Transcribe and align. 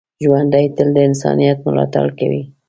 ژوندي 0.23 0.65
تل 0.75 0.89
د 0.95 0.97
انسانیت 1.09 1.57
ملاتړ 1.67 2.07
کوي 2.19 2.43